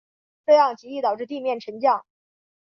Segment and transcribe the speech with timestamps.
[0.47, 2.03] 这样极易导致地面沉降。